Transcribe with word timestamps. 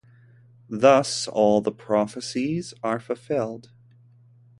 Thus, 0.67 1.27
all 1.27 1.61
the 1.61 1.71
prophecies 1.71 2.73
are 2.81 2.99
fulfilled. 2.99 3.69